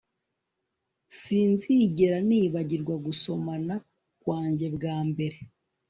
[1.19, 3.73] Sinzigera nibagirwa gusomana
[4.21, 5.37] kwanjye bwa mbere